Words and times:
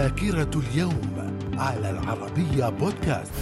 ذاكرة 0.00 0.50
اليوم 0.56 1.36
على 1.58 1.90
العربية 1.90 2.68
بودكاست. 2.68 3.32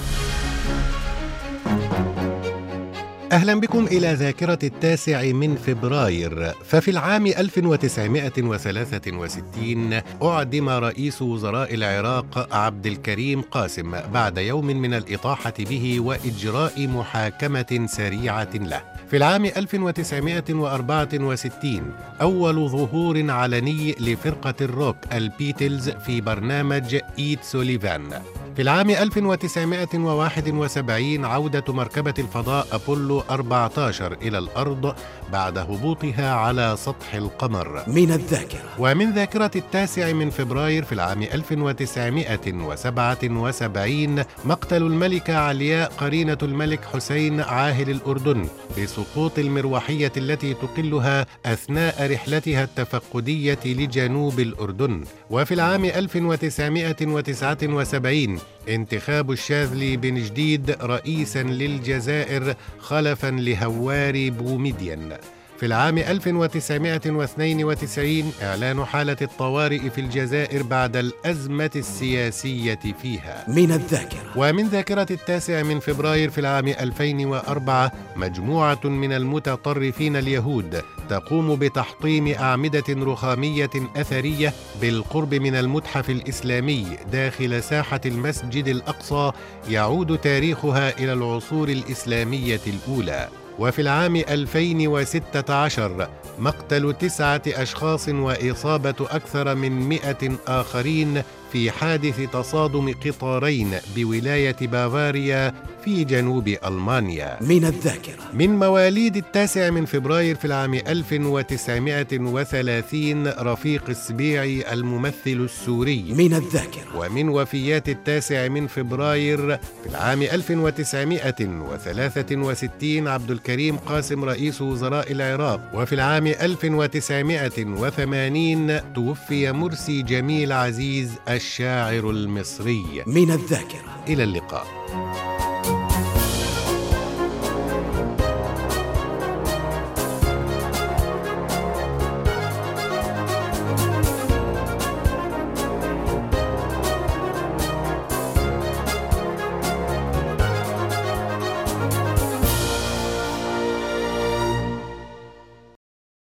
أهلا 3.32 3.60
بكم 3.60 3.86
إلى 3.86 4.12
ذاكرة 4.12 4.58
التاسع 4.62 5.32
من 5.32 5.56
فبراير. 5.56 6.52
ففي 6.64 6.90
العام 6.90 7.26
1963 7.26 10.00
أعدم 10.22 10.68
رئيس 10.68 11.22
وزراء 11.22 11.74
العراق 11.74 12.54
عبد 12.54 12.86
الكريم 12.86 13.42
قاسم 13.42 14.00
بعد 14.12 14.38
يوم 14.38 14.66
من 14.66 14.94
الإطاحة 14.94 15.54
به 15.58 16.00
وإجراء 16.00 16.86
محاكمة 16.86 17.86
سريعة 17.86 18.50
له. 18.54 18.97
في 19.10 19.16
العام 19.16 19.44
1964 19.44 21.92
أول 22.20 22.68
ظهور 22.68 23.30
علني 23.30 23.94
لفرقة 24.00 24.54
الروك 24.60 24.96
البيتلز 25.12 25.90
في 25.90 26.20
برنامج 26.20 26.98
إد 27.18 27.44
سوليفان. 27.44 28.22
في 28.58 28.62
العام 28.62 28.90
1971 28.90 31.24
عودة 31.24 31.64
مركبة 31.68 32.14
الفضاء 32.18 32.66
أبولو 32.72 33.22
14 33.30 34.12
إلى 34.12 34.38
الأرض 34.38 34.94
بعد 35.32 35.58
هبوطها 35.58 36.34
على 36.34 36.74
سطح 36.78 37.14
القمر. 37.14 37.82
من 37.86 38.12
الذاكرة. 38.12 38.60
ومن 38.78 39.12
ذاكرة 39.12 39.50
التاسع 39.56 40.12
من 40.12 40.30
فبراير 40.30 40.84
في 40.84 40.92
العام 40.92 41.22
1977 41.22 44.22
مقتل 44.44 44.82
الملكة 44.82 45.36
علياء 45.36 45.92
قرينة 45.92 46.38
الملك 46.42 46.84
حسين 46.84 47.40
عاهل 47.40 47.90
الأردن 47.90 48.48
بسقوط 48.78 49.38
المروحية 49.38 50.12
التي 50.16 50.54
تقلها 50.54 51.26
أثناء 51.46 52.12
رحلتها 52.12 52.64
التفقدية 52.64 53.58
لجنوب 53.64 54.40
الأردن. 54.40 55.04
وفي 55.30 55.54
العام 55.54 55.84
1979 55.84 58.38
انتخاب 58.68 59.30
الشاذلي 59.30 59.96
بن 59.96 60.14
جديد 60.14 60.70
رئيسا 60.70 61.42
للجزائر 61.42 62.54
خلفا 62.78 63.30
لهواري 63.30 64.30
بوميديان. 64.30 65.16
في 65.58 65.66
العام 65.66 65.98
1992 65.98 68.32
إعلان 68.42 68.84
حالة 68.84 69.16
الطوارئ 69.22 69.90
في 69.90 70.00
الجزائر 70.00 70.62
بعد 70.62 70.96
الأزمة 70.96 71.70
السياسية 71.76 72.78
فيها. 73.02 73.44
من 73.48 73.72
الذاكرة. 73.72 74.32
ومن 74.36 74.68
ذاكرة 74.68 75.06
التاسع 75.10 75.62
من 75.62 75.80
فبراير 75.80 76.30
في 76.30 76.40
العام 76.40 76.68
2004 76.68 77.92
مجموعة 78.16 78.80
من 78.84 79.12
المتطرفين 79.12 80.16
اليهود 80.16 80.82
تقوم 81.08 81.56
بتحطيم 81.56 82.28
أعمدة 82.28 82.84
رخامية 82.88 83.70
أثرية 83.96 84.52
بالقرب 84.80 85.34
من 85.34 85.54
المتحف 85.54 86.10
الإسلامي 86.10 86.86
داخل 87.12 87.62
ساحة 87.62 88.00
المسجد 88.06 88.68
الأقصى 88.68 89.32
يعود 89.68 90.18
تاريخها 90.18 90.98
إلى 90.98 91.12
العصور 91.12 91.68
الإسلامية 91.68 92.60
الأولى. 92.66 93.28
وفي 93.58 93.82
العام 93.82 94.16
2016 94.16 96.08
مقتل 96.38 96.94
تسعة 97.00 97.42
أشخاص 97.46 98.08
وإصابة 98.08 98.94
أكثر 99.00 99.54
من 99.54 99.72
مئة 99.72 100.38
آخرين 100.48 101.22
في 101.52 101.70
حادث 101.70 102.20
تصادم 102.32 102.94
قطارين 103.06 103.70
بولاية 103.96 104.56
بافاريا 104.60 105.54
في 105.88 106.04
جنوب 106.04 106.48
ألمانيا. 106.66 107.38
من 107.40 107.64
الذاكرة. 107.64 108.22
من 108.34 108.58
مواليد 108.58 109.16
التاسع 109.16 109.70
من 109.70 109.84
فبراير 109.84 110.36
في 110.36 110.44
العام 110.44 110.74
1930 110.74 113.26
رفيق 113.26 113.84
السبيعي 113.88 114.72
الممثل 114.72 115.14
السوري. 115.26 116.14
من 116.18 116.34
الذاكرة. 116.34 116.96
ومن 116.96 117.28
وفيات 117.28 117.88
التاسع 117.88 118.48
من 118.48 118.66
فبراير 118.66 119.56
في 119.56 119.86
العام 119.86 120.22
1963 120.22 123.08
عبد 123.08 123.30
الكريم 123.30 123.76
قاسم 123.76 124.24
رئيس 124.24 124.62
وزراء 124.62 125.12
العراق. 125.12 125.70
وفي 125.74 125.94
العام 125.94 126.26
1980 126.26 128.80
توفي 128.94 129.52
مرسي 129.52 130.02
جميل 130.02 130.52
عزيز 130.52 131.10
الشاعر 131.28 132.10
المصري. 132.10 132.84
من 133.06 133.30
الذاكرة. 133.30 134.04
إلى 134.08 134.24
اللقاء. 134.24 134.66